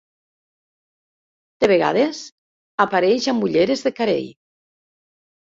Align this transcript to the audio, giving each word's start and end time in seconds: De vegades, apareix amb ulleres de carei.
De 1.63 1.69
vegades, 1.71 2.23
apareix 2.87 3.29
amb 3.35 3.47
ulleres 3.49 3.87
de 3.91 3.95
carei. 4.01 4.27